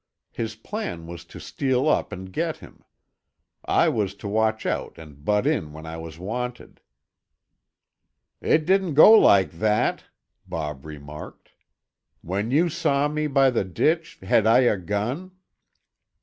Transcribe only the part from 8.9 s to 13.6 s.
go like that!" Bob remarked. "When you saw me by